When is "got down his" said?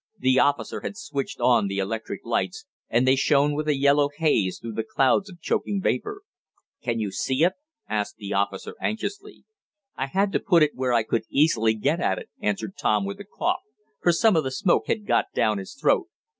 15.05-15.75